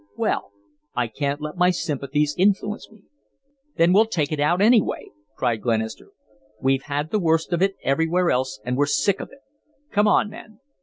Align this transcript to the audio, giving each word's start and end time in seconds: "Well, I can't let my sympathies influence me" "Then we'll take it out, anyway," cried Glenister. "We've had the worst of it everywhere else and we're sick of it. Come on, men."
"Well, 0.15 0.51
I 0.95 1.05
can't 1.05 1.41
let 1.41 1.57
my 1.57 1.69
sympathies 1.69 2.33
influence 2.35 2.89
me" 2.89 3.03
"Then 3.77 3.93
we'll 3.93 4.07
take 4.07 4.31
it 4.31 4.39
out, 4.39 4.59
anyway," 4.59 5.11
cried 5.37 5.61
Glenister. 5.61 6.09
"We've 6.59 6.81
had 6.81 7.11
the 7.11 7.19
worst 7.19 7.53
of 7.53 7.61
it 7.61 7.75
everywhere 7.83 8.31
else 8.31 8.59
and 8.65 8.77
we're 8.77 8.87
sick 8.87 9.19
of 9.19 9.29
it. 9.31 9.41
Come 9.91 10.07
on, 10.07 10.27
men." 10.31 10.59